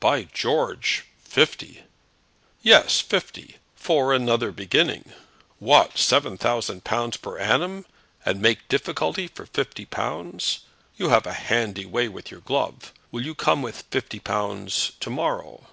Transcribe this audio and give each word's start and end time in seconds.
"By 0.00 0.22
George 0.22 1.04
fifty!" 1.22 1.82
"Yes, 2.62 3.00
fifty; 3.00 3.56
for 3.74 4.14
another 4.14 4.50
beginning. 4.50 5.12
What; 5.58 5.98
seven 5.98 6.38
thousands 6.38 6.78
of 6.78 6.84
pounds 6.84 7.18
per 7.18 7.36
annum, 7.38 7.84
and 8.24 8.40
make 8.40 8.68
difficulty 8.68 9.26
for 9.28 9.44
fifty 9.44 9.84
pounds! 9.84 10.60
You 10.96 11.10
have 11.10 11.26
a 11.26 11.34
handy 11.34 11.84
way 11.84 12.08
with 12.08 12.30
your 12.30 12.40
glove. 12.40 12.94
Will 13.10 13.26
you 13.26 13.34
come 13.34 13.60
with 13.60 13.84
fifty 13.90 14.18
pounds 14.18 14.92
to 15.00 15.10
morrow?" 15.10 15.66